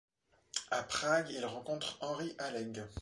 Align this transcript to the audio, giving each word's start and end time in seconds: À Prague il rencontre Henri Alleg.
À 0.71 0.81
Prague 0.81 1.27
il 1.29 1.45
rencontre 1.45 1.99
Henri 2.01 2.33
Alleg. 2.39 2.81